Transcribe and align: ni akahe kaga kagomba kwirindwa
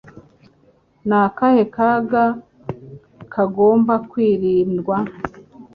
ni 1.07 1.15
akahe 1.25 1.63
kaga 1.75 2.23
kagomba 3.33 3.93
kwirindwa 4.09 4.95